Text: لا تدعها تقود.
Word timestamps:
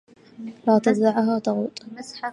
لا 0.67 0.79
تدعها 0.79 1.39
تقود. 1.39 1.79